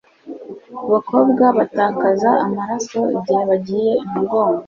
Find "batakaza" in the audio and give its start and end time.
1.57-2.31